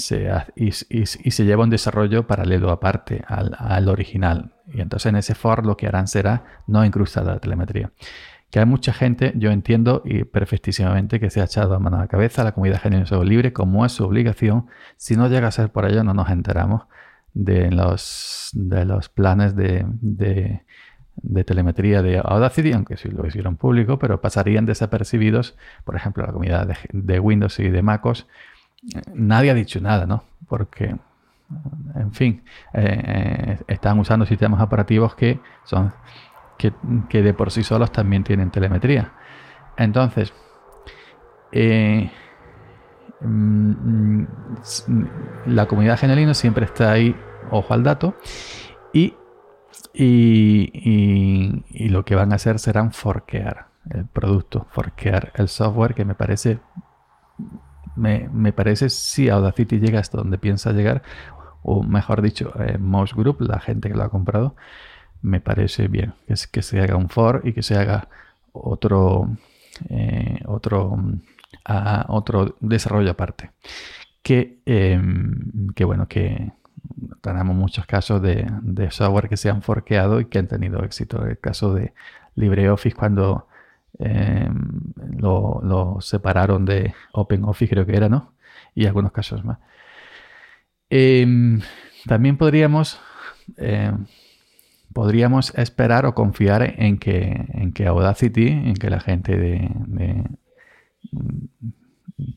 y, 0.54 0.70
se 0.70 1.44
lleva 1.44 1.64
un 1.64 1.70
desarrollo 1.70 2.24
paralelo 2.24 2.70
aparte 2.70 3.24
al, 3.26 3.56
al, 3.58 3.88
original. 3.88 4.52
Y 4.72 4.80
entonces 4.80 5.10
en 5.10 5.16
ese 5.16 5.34
for 5.34 5.66
lo 5.66 5.76
que 5.76 5.88
harán 5.88 6.06
será 6.06 6.62
no 6.68 6.84
incrustar 6.84 7.24
la 7.24 7.40
telemetría 7.40 7.90
que 8.50 8.58
hay 8.58 8.66
mucha 8.66 8.92
gente, 8.92 9.32
yo 9.36 9.50
entiendo 9.50 10.02
y 10.04 10.24
perfectísimamente 10.24 11.20
que 11.20 11.30
se 11.30 11.40
ha 11.40 11.44
echado 11.44 11.74
a 11.74 11.78
mano 11.78 11.96
a 11.96 12.00
la 12.00 12.08
cabeza 12.08 12.42
la 12.42 12.52
comunidad 12.52 12.80
género 12.80 13.24
libre 13.24 13.52
como 13.52 13.86
es 13.86 13.92
su 13.92 14.04
obligación. 14.04 14.66
Si 14.96 15.16
no 15.16 15.28
llega 15.28 15.48
a 15.48 15.52
ser 15.52 15.70
por 15.70 15.86
ello, 15.86 16.02
no 16.02 16.14
nos 16.14 16.30
enteramos 16.30 16.82
de 17.32 17.70
los, 17.70 18.50
de 18.52 18.84
los 18.84 19.08
planes 19.08 19.54
de, 19.54 19.86
de, 20.00 21.44
telemetría 21.44 22.02
de 22.02 22.18
Audacity, 22.18 22.72
aunque 22.72 22.96
sí 22.96 23.08
lo 23.08 23.24
hicieron 23.24 23.56
público, 23.56 23.98
pero 24.00 24.20
pasarían 24.20 24.66
desapercibidos, 24.66 25.56
por 25.84 25.94
ejemplo, 25.94 26.26
la 26.26 26.32
comunidad 26.32 26.68
de, 26.92 27.20
Windows 27.20 27.60
y 27.60 27.70
de 27.70 27.82
MacOS. 27.82 28.26
Nadie 29.14 29.52
ha 29.52 29.54
dicho 29.54 29.80
nada, 29.80 30.06
¿no? 30.06 30.24
Porque 30.48 30.96
en 31.96 32.12
fin, 32.12 32.42
eh, 32.74 33.02
eh, 33.04 33.58
están 33.66 33.98
usando 33.98 34.24
sistemas 34.24 34.60
operativos 34.60 35.14
que 35.14 35.40
son 35.64 35.92
que, 36.60 37.22
de 37.22 37.34
por 37.34 37.50
sí 37.50 37.62
solos 37.62 37.90
también 37.90 38.22
tienen 38.24 38.50
telemetría. 38.50 39.12
Entonces, 39.76 40.32
eh, 41.52 42.10
mm, 43.20 44.24
la 45.46 45.66
comunidad 45.66 45.98
genelino 45.98 46.34
siempre 46.34 46.66
está 46.66 46.92
ahí, 46.92 47.16
ojo 47.50 47.72
al 47.72 47.82
dato, 47.82 48.14
y, 48.92 49.14
y, 49.94 51.88
lo 51.88 52.04
que 52.04 52.14
van 52.14 52.32
a 52.32 52.36
hacer 52.36 52.58
serán 52.58 52.92
forquear 52.92 53.68
el 53.88 54.06
producto, 54.06 54.66
forquear 54.70 55.32
el 55.34 55.48
software, 55.48 55.94
que 55.94 56.04
me 56.04 56.14
parece, 56.14 56.60
me, 57.96 58.52
parece 58.52 58.90
si 58.90 59.28
Audacity 59.30 59.78
llega 59.80 59.98
hasta 59.98 60.18
donde 60.18 60.38
piensa 60.38 60.72
llegar, 60.72 61.02
o 61.62 61.82
mejor 61.82 62.22
dicho, 62.22 62.52
eh, 62.60 62.78
Mouse 62.78 63.14
Group, 63.14 63.40
la 63.40 63.60
gente 63.60 63.88
que 63.88 63.94
lo 63.94 64.02
ha 64.04 64.10
comprado, 64.10 64.54
me 65.22 65.40
parece 65.40 65.88
bien. 65.88 66.14
Que, 66.26 66.62
se 66.62 66.80
haga 66.80 66.96
un 66.96 67.08
for 67.08 67.42
y 67.44 67.52
que 67.52 67.62
se 67.62 67.76
haga 67.76 68.08
otro, 68.52 69.36
eh, 69.88 70.40
otro, 70.46 70.98
otro 72.08 72.56
desarrollo 72.60 73.10
aparte. 73.10 73.50
Que, 74.22 74.58
em, 74.66 75.68
que 75.74 75.84
bueno, 75.84 76.08
que 76.08 76.52
tenemos 77.20 77.56
muchos 77.56 77.86
casos 77.86 78.20
de, 78.22 78.46
software 78.90 79.28
que 79.28 79.36
se 79.36 79.50
han 79.50 79.62
forqueado 79.62 80.20
y 80.20 80.26
que 80.26 80.38
han 80.38 80.48
tenido 80.48 80.82
éxito. 80.84 81.24
El 81.24 81.38
caso 81.38 81.74
de 81.74 81.94
LibreOffice 82.36 82.96
cuando 82.96 83.46
em, 83.98 84.92
lo, 85.18 85.98
separaron 86.00 86.64
de 86.64 86.94
OpenOffice, 87.12 87.70
creo 87.70 87.86
que 87.86 87.96
era, 87.96 88.08
¿no? 88.08 88.32
Y 88.74 88.86
algunos 88.86 89.12
casos 89.12 89.44
más. 89.44 89.58
Em, 90.90 91.60
también 92.06 92.36
podríamos 92.36 93.00
podríamos 94.92 95.54
esperar 95.56 96.06
o 96.06 96.14
confiar 96.14 96.74
en 96.78 96.98
que, 96.98 97.46
en 97.52 97.72
que 97.72 97.86
Audacity, 97.86 98.48
en 98.48 98.74
que 98.74 98.90
la 98.90 99.00
gente 99.00 99.36
de, 99.36 100.24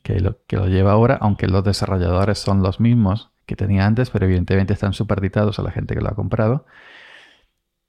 que, 0.03 0.19
lo, 0.19 0.43
que 0.45 0.57
lo 0.57 0.67
lleva 0.67 0.91
ahora, 0.91 1.17
aunque 1.19 1.47
los 1.47 1.63
desarrolladores 1.63 2.39
son 2.39 2.61
los 2.61 2.79
mismos 2.79 3.31
que 3.45 3.55
tenía 3.55 3.85
antes, 3.85 4.09
pero 4.09 4.25
evidentemente 4.25 4.73
están 4.73 4.93
superditados 4.93 5.59
a 5.59 5.63
la 5.63 5.71
gente 5.71 5.95
que 5.95 6.01
lo 6.01 6.09
ha 6.09 6.15
comprado, 6.15 6.65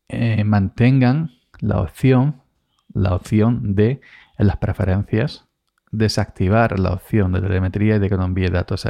eh, 0.09 0.45
mantengan 0.45 1.31
la 1.61 1.81
opción, 1.81 2.43
la 2.93 3.15
opción 3.15 3.75
de 3.75 4.01
en 4.39 4.47
las 4.47 4.57
preferencias 4.57 5.47
desactivar 5.91 6.79
la 6.81 6.93
opción 6.93 7.33
de 7.33 7.41
telemetría 7.41 7.97
y 7.97 7.99
de 8.01 8.09
que 8.09 8.17
no 8.17 8.25
envíe 8.25 8.49
datos 8.49 8.87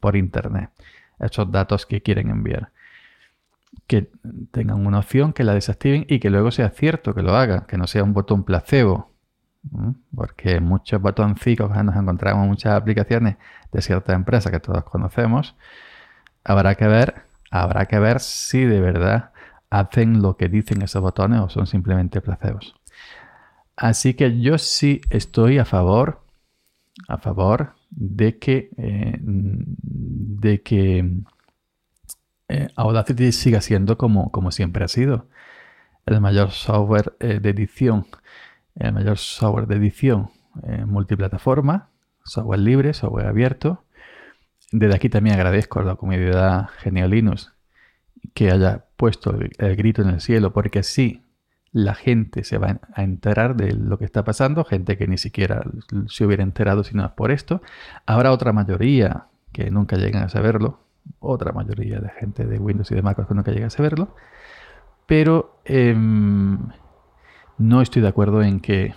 por 0.00 0.16
internet, 0.16 0.70
esos 1.20 1.50
datos 1.52 1.86
que 1.86 2.02
quieren 2.02 2.30
enviar 2.30 2.72
que 3.86 4.10
tengan 4.50 4.86
una 4.86 4.98
opción, 4.98 5.32
que 5.32 5.44
la 5.44 5.54
desactiven 5.54 6.06
y 6.08 6.18
que 6.18 6.30
luego 6.30 6.50
sea 6.50 6.70
cierto 6.70 7.14
que 7.14 7.22
lo 7.22 7.36
haga, 7.36 7.66
que 7.66 7.76
no 7.76 7.86
sea 7.86 8.02
un 8.02 8.12
botón 8.12 8.44
placebo. 8.44 9.10
Porque 10.14 10.60
muchos 10.60 11.00
botoncitos 11.00 11.70
nos 11.70 11.96
encontramos 11.96 12.44
en 12.44 12.50
muchas 12.50 12.74
aplicaciones 12.74 13.36
de 13.72 13.82
ciertas 13.82 14.14
empresas 14.14 14.52
que 14.52 14.60
todos 14.60 14.84
conocemos, 14.84 15.56
habrá 16.44 16.74
que 16.74 16.86
ver, 16.86 17.22
habrá 17.50 17.86
que 17.86 17.98
ver 17.98 18.20
si 18.20 18.64
de 18.64 18.80
verdad 18.80 19.32
hacen 19.70 20.22
lo 20.22 20.36
que 20.36 20.48
dicen 20.48 20.82
esos 20.82 21.02
botones 21.02 21.40
o 21.40 21.48
son 21.48 21.66
simplemente 21.66 22.20
placebos. 22.20 22.74
Así 23.76 24.14
que 24.14 24.40
yo 24.40 24.58
sí 24.58 25.00
estoy 25.10 25.58
a 25.58 25.64
favor, 25.64 26.20
a 27.08 27.18
favor 27.18 27.74
de 27.90 28.38
que, 28.38 28.70
eh, 28.76 29.18
de 29.20 30.62
que 30.62 31.10
eh, 32.48 32.68
Audacity 32.76 33.32
siga 33.32 33.60
siendo 33.60 33.96
como, 33.98 34.30
como 34.30 34.50
siempre 34.50 34.84
ha 34.84 34.88
sido. 34.88 35.26
El 36.06 36.20
mayor 36.20 36.50
software 36.50 37.14
eh, 37.20 37.40
de 37.40 37.50
edición, 37.50 38.06
el 38.76 38.92
mayor 38.92 39.18
software 39.18 39.66
de 39.66 39.76
edición 39.76 40.30
eh, 40.62 40.84
multiplataforma, 40.84 41.88
software 42.24 42.60
libre, 42.60 42.94
software 42.94 43.26
abierto. 43.26 43.84
Desde 44.70 44.94
aquí 44.94 45.08
también 45.08 45.36
agradezco 45.36 45.80
a 45.80 45.84
la 45.84 45.96
comunidad 45.96 46.68
Genial 46.78 47.10
Linux 47.10 47.52
que 48.32 48.50
haya 48.50 48.84
puesto 48.96 49.36
el, 49.38 49.76
grito 49.76 50.02
en 50.02 50.08
el 50.08 50.20
cielo, 50.20 50.52
porque 50.52 50.78
así 50.78 51.22
la 51.72 51.94
gente 51.94 52.44
se 52.44 52.58
va 52.58 52.80
a 52.94 53.02
enterar 53.02 53.56
de 53.56 53.72
lo 53.72 53.98
que 53.98 54.04
está 54.04 54.24
pasando, 54.24 54.64
gente 54.64 54.96
que 54.96 55.08
ni 55.08 55.18
siquiera 55.18 55.64
se 56.06 56.24
hubiera 56.24 56.42
enterado 56.42 56.84
si 56.84 56.94
no 56.96 57.04
es 57.04 57.12
por 57.12 57.30
esto. 57.30 57.60
Habrá 58.06 58.32
otra 58.32 58.52
mayoría 58.52 59.26
que 59.52 59.70
nunca 59.70 59.96
lleguen 59.96 60.22
a 60.22 60.28
saberlo, 60.28 60.80
otra 61.18 61.52
mayoría 61.52 62.00
de 62.00 62.10
gente 62.10 62.46
de 62.46 62.58
Windows 62.58 62.90
y 62.90 62.94
de 62.94 63.02
Mac 63.02 63.26
que 63.26 63.34
nunca 63.34 63.52
llegase 63.52 63.80
a 63.80 63.84
verlo. 63.84 64.14
Pero 65.06 65.60
em, 65.64 66.58
no 67.58 67.80
estoy 67.82 68.02
de 68.02 68.08
acuerdo 68.08 68.42
en 68.42 68.60
que 68.60 68.94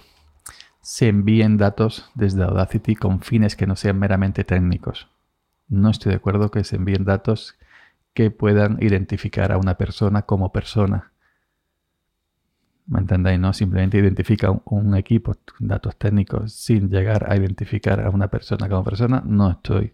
se 0.82 1.10
envíen 1.10 1.58
datos 1.58 2.10
desde 2.16 2.44
Audacity 2.44 2.96
con 2.96 3.22
fines 3.22 3.56
que 3.56 3.68
no 3.68 3.76
sean 3.76 4.00
meramente 4.00 4.44
técnicos. 4.44 5.10
No 5.68 5.90
estoy 5.90 6.12
de 6.12 6.16
acuerdo 6.16 6.50
que 6.50 6.64
se 6.64 6.78
envíen 6.78 7.04
datos 7.04 7.58
que 8.14 8.32
puedan 8.32 8.82
identificar 8.82 9.52
a 9.52 9.58
una 9.58 9.76
persona 9.76 10.22
como 10.22 10.52
persona. 10.52 11.12
¿Me 12.88 13.00
entendéis? 13.00 13.40
No 13.40 13.52
simplemente 13.52 13.98
identifica 13.98 14.50
un, 14.64 14.96
equipo, 14.96 15.36
datos 15.60 15.98
técnicos, 15.98 16.54
sin 16.54 16.90
llegar 16.90 17.30
a 17.30 17.36
identificar 17.36 18.00
a 18.00 18.10
una 18.10 18.30
persona 18.30 18.70
como 18.70 18.84
persona. 18.86 19.22
No 19.26 19.52
estoy 19.52 19.94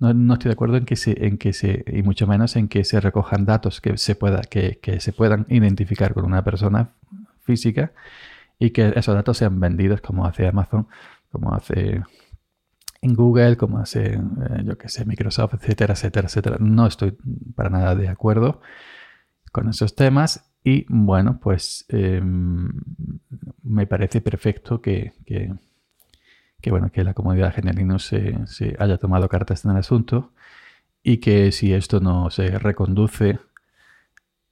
no, 0.00 0.32
estoy 0.34 0.48
de 0.48 0.54
acuerdo 0.54 0.78
en 0.78 0.86
que 0.86 0.96
se, 0.96 1.26
en 1.26 1.36
que 1.36 1.52
se, 1.52 1.84
y 1.86 2.02
mucho 2.02 2.26
menos 2.26 2.56
en 2.56 2.68
que 2.68 2.84
se 2.84 3.00
recojan 3.00 3.44
datos 3.44 3.80
que 3.80 3.96
se 3.98 4.14
pueda, 4.14 4.40
que, 4.40 4.78
se 5.00 5.12
puedan 5.12 5.46
identificar 5.50 6.14
con 6.14 6.24
una 6.24 6.42
persona 6.42 6.90
física 7.42 7.92
y 8.58 8.70
que 8.70 8.92
esos 8.96 9.14
datos 9.14 9.36
sean 9.36 9.60
vendidos 9.60 10.00
como 10.00 10.26
hace 10.26 10.46
Amazon, 10.46 10.88
como 11.30 11.54
hace 11.54 12.02
en 13.02 13.14
Google, 13.14 13.56
como 13.56 13.78
hace, 13.78 14.14
eh, 14.14 14.20
yo 14.64 14.76
que 14.78 14.88
sé, 14.88 15.04
Microsoft, 15.04 15.54
etcétera, 15.54 15.94
etcétera, 15.94 16.28
etcétera. 16.28 16.56
No 16.60 16.86
estoy 16.86 17.16
para 17.54 17.70
nada 17.70 17.94
de 17.94 18.08
acuerdo 18.08 18.60
con 19.52 19.68
esos 19.68 19.94
temas 19.94 20.46
Y 20.62 20.84
bueno, 20.88 21.40
pues 21.40 21.86
em, 21.88 22.70
me 23.62 23.86
parece 23.86 24.20
perfecto 24.20 24.80
que, 24.80 25.12
bueno, 26.68 26.90
que 26.92 27.04
la 27.04 27.14
comunidad 27.14 27.54
general 27.54 28.00
se, 28.00 28.46
se 28.46 28.76
haya 28.78 28.98
tomado 28.98 29.28
cartas 29.28 29.64
en 29.64 29.70
el 29.70 29.78
asunto 29.78 30.32
y 31.02 31.18
que 31.18 31.52
si 31.52 31.72
esto 31.72 32.00
no 32.00 32.30
se 32.30 32.58
reconduce, 32.58 33.38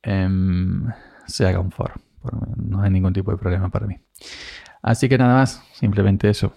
em, 0.02 0.86
se 1.26 1.46
haga 1.46 1.60
un 1.60 1.70
foro. 1.70 1.94
No 2.56 2.82
hay 2.82 2.90
ningún 2.90 3.12
tipo 3.12 3.30
de 3.30 3.36
problema 3.36 3.68
para 3.68 3.86
mí. 3.86 3.98
Así 4.82 5.08
que 5.08 5.18
nada 5.18 5.34
más, 5.34 5.62
simplemente 5.72 6.28
eso. 6.30 6.54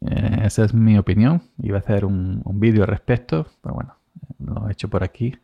Eh, 0.00 0.42
esa 0.44 0.64
es 0.64 0.74
mi 0.74 0.98
opinión. 0.98 1.42
Iba 1.62 1.78
a 1.78 1.80
hacer 1.80 2.04
un, 2.04 2.42
vídeo 2.54 2.82
al 2.82 2.88
respecto, 2.88 3.46
pero 3.62 3.74
bueno, 3.74 3.94
lo 4.38 4.68
he 4.68 4.72
hecho 4.72 4.88
por 4.88 5.02
aquí. 5.04 5.36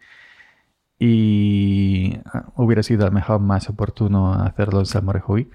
Y 0.98 2.18
ah, 2.26 2.52
hubiera 2.56 2.82
sido 2.82 3.04
a 3.04 3.08
lo 3.08 3.12
mejor 3.12 3.40
más 3.40 3.68
oportuno 3.68 4.34
hacerlo 4.34 4.80
en 4.80 4.86
Salmorejo 4.86 5.34
Week. 5.34 5.54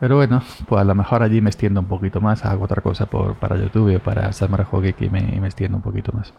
Pero 0.00 0.16
bueno, 0.16 0.42
pues 0.68 0.80
a 0.80 0.84
lo 0.84 0.94
mejor 0.94 1.22
allí 1.22 1.40
me 1.40 1.50
extiendo 1.50 1.80
un 1.80 1.88
poquito 1.88 2.20
más, 2.20 2.44
hago 2.44 2.64
otra 2.64 2.82
cosa 2.82 3.06
por, 3.06 3.36
para 3.36 3.56
YouTube 3.56 3.96
o 3.96 4.00
para 4.00 4.32
Salmorejo 4.32 4.78
Week 4.78 4.96
y 5.00 5.10
me, 5.10 5.22
me, 5.40 5.46
extiendo 5.46 5.76
un 5.76 5.82
poquito 5.82 6.12
más. 6.12 6.32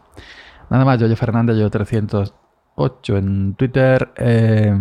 Nada 0.69 0.85
más, 0.85 0.99
yo 0.99 1.13
Fernández, 1.15 1.57
yo 1.57 1.69
308 1.69 3.17
en 3.17 3.55
Twitter. 3.55 4.13
Eh, 4.15 4.73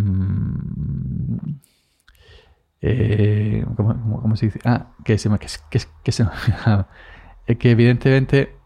eh, 2.80 3.66
¿cómo, 3.76 4.36
se 4.36 4.46
dice? 4.46 4.60
Ah, 4.64 4.88
que 5.04 5.18
se 5.18 5.28
me... 5.28 5.38
Que, 5.38 5.48
que, 6.02 6.12
se, 6.12 6.24
que 7.58 7.70
evidentemente, 7.70 8.56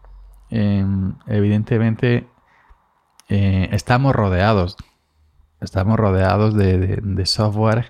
em, 0.49 1.15
evidentemente 1.27 2.27
eh, 3.29 3.69
estamos 3.71 4.13
rodeados, 4.13 4.77
estamos 5.61 5.97
rodeados 5.97 6.53
de, 6.55 7.25
software 7.25 7.89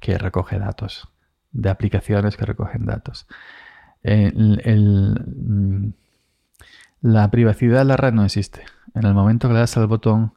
que 0.00 0.18
recoge 0.18 0.58
datos, 0.58 1.09
de 1.52 1.70
aplicaciones 1.70 2.36
que 2.36 2.44
recogen 2.44 2.86
datos. 2.86 3.26
Mm, 4.02 5.88
la 7.02 7.30
privacidad 7.30 7.78
de 7.78 7.84
la 7.84 7.96
red 7.96 8.12
no 8.12 8.24
existe. 8.24 8.64
En 8.94 9.06
el 9.06 9.14
momento 9.14 9.48
que 9.48 9.54
le 9.54 9.60
das 9.60 9.76
al 9.76 9.86
botón 9.86 10.34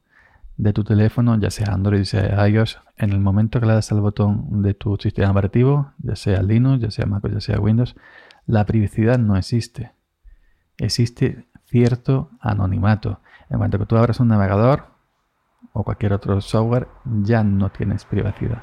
de 0.58 0.74
tu 0.74 0.84
teléfono, 0.84 1.38
ya 1.40 1.50
sea 1.50 1.74
Android, 1.74 2.04
ya 2.04 2.06
sea 2.06 2.48
iOS, 2.48 2.80
en 2.98 3.12
el 3.12 3.20
momento 3.20 3.60
que 3.60 3.66
le 3.66 3.74
das 3.74 3.92
al 3.92 4.02
botón 4.02 4.62
de 4.62 4.74
tu 4.74 4.96
sistema 4.98 5.32
operativo, 5.32 5.92
ya 6.00 6.16
sea 6.16 6.42
Linux, 6.42 6.82
ya 6.82 6.92
sea 6.92 7.06
Mac, 7.06 7.28
ya 7.30 7.42
sea 7.42 7.60
Windows, 7.60 7.96
la 8.46 8.66
privacidad 8.66 9.18
no 9.18 9.36
existe. 9.36 9.92
Existe 10.78 11.48
cierto 11.66 12.30
anonimato. 12.40 13.20
En 13.50 13.58
cuanto 13.58 13.80
que 13.80 13.86
tú 13.86 13.98
abras 13.98 14.20
un 14.20 14.28
navegador 14.28 14.88
o 15.74 15.84
cualquier 15.84 16.14
otro 16.14 16.40
software, 16.42 16.88
ya 17.06 17.44
no 17.44 17.72
tienes 17.72 18.06
privacidad. 18.06 18.62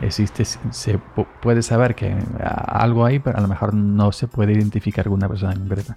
Existe, 0.00 0.44
se 0.44 0.98
puede 1.42 1.62
saber 1.62 1.96
que 1.96 2.16
algo 2.40 3.04
hay, 3.04 3.18
pero 3.18 3.38
a 3.38 3.40
lo 3.40 3.48
mejor 3.48 3.74
no 3.74 4.12
se 4.12 4.28
puede 4.28 4.52
identificar 4.52 5.06
alguna 5.06 5.28
persona 5.28 5.54
concreta. 5.54 5.96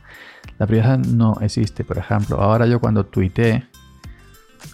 La 0.57 0.65
privacidad 0.65 0.97
no 0.97 1.37
existe. 1.41 1.83
Por 1.83 1.99
ejemplo, 1.99 2.41
ahora 2.41 2.65
yo 2.65 2.79
cuando 2.79 3.05
tuiteé, 3.05 3.67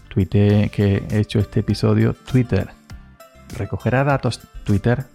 tuiteé 0.08 0.69
que 0.69 1.04
he 1.10 1.19
hecho 1.19 1.39
este 1.39 1.60
episodio, 1.60 2.13
Twitter 2.13 2.69
recogerá 3.58 4.04
datos 4.04 4.39
Twitter 4.63 5.06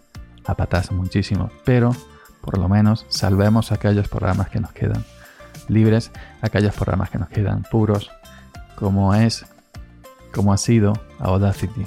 a 0.47 0.55
patas 0.55 0.93
muchísimo, 0.93 1.51
pero 1.65 1.95
por 2.41 2.59
lo 2.59 2.69
menos 2.69 3.07
salvemos 3.09 3.73
aquellos 3.73 4.09
programas 4.09 4.49
que 4.49 4.61
nos 4.61 4.73
quedan 4.73 5.05
libres, 5.69 6.11
aquellos 6.41 6.75
programas 6.75 7.11
que 7.11 7.19
nos 7.19 7.29
quedan 7.29 7.63
puros, 7.63 8.11
como 8.77 9.15
es, 9.15 9.47
como 10.35 10.53
ha 10.53 10.59
sido 10.59 10.93
Audacity. 11.19 11.87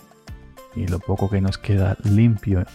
Y 0.75 0.88
lo 0.88 0.99
poco 0.99 1.29
que 1.29 1.41
nos 1.41 1.57
queda 1.57 1.97
limpio, 2.03 2.65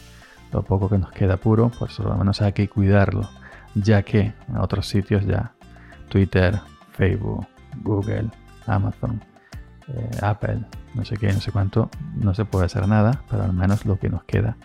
lo 0.53 0.63
poco 0.63 0.89
que 0.89 0.99
nos 0.99 1.11
queda 1.13 1.37
puro, 1.37 1.71
pues 1.79 1.95
por 1.95 2.07
lo 2.07 2.17
menos 2.17 2.41
hay 2.43 2.53
que 2.53 2.69
cuidarlo, 2.69 3.29
ya 3.75 4.03
que 4.03 4.33
en 4.49 4.57
otros 4.59 4.89
sitios 4.89 5.27
ya, 5.27 5.53
Twitter, 6.09 6.59
Facebook, 6.93 7.47
Google, 7.83 8.31
Amazon, 8.67 9.23
eh, 9.89 10.11
Apple, 10.23 10.61
no 10.95 11.05
sé 11.05 11.17
qué, 11.17 11.33
no 11.33 11.41
sé 11.41 11.53
cuánto, 11.53 11.91
no 12.17 12.35
se 12.35 12.45
puede 12.45 12.67
hacer 12.67 12.87
nada, 12.89 13.23
pero 13.31 13.45
al 13.45 13.53
menos 13.53 13.85
lo 13.87 13.99
que 13.99 14.09
nos 14.09 14.25
queda, 14.25 14.57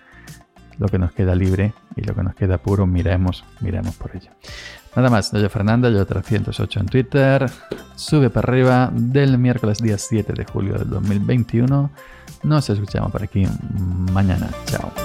lo 0.77 0.87
que 0.87 0.97
nos 0.97 1.11
queda 1.11 1.35
libre 1.35 1.73
y 1.95 2.01
lo 2.01 2.15
que 2.15 2.23
nos 2.23 2.35
queda 2.35 2.57
puro, 2.57 2.85
miremos, 2.85 3.43
miremos 3.61 3.95
por 3.95 4.15
ello. 4.15 4.31
Nada 4.95 5.09
más, 5.09 5.31
yo 5.31 5.49
Fernanda, 5.49 5.89
yo 5.89 6.05
308 6.05 6.79
en 6.79 6.85
Twitter, 6.85 7.51
sube 7.95 8.29
para 8.29 8.49
arriba 8.49 8.89
del 8.93 9.37
miércoles 9.37 9.79
día 9.79 9.97
7 9.97 10.33
de 10.33 10.45
julio 10.45 10.75
del 10.77 10.89
2021. 10.89 11.89
Nos 12.43 12.69
escuchamos 12.69 13.11
por 13.11 13.23
aquí 13.23 13.45
mañana. 14.11 14.49
Chao. 14.65 15.04